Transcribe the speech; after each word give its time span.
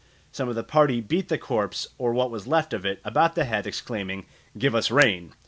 Some 0.31 0.49
of 0.49 0.55
the 0.55 0.63
party 0.63 0.99
beat 0.99 1.29
the 1.29 1.37
corpse, 1.37 1.89
or 1.99 2.11
what 2.11 2.31
was 2.31 2.47
left 2.47 2.73
of 2.73 2.87
it, 2.87 2.99
about 3.05 3.35
the 3.35 3.45
head, 3.45 3.67
exclaiming, 3.67 4.25
"Give 4.57 4.73
us 4.73 4.89
rain!" 4.89 5.35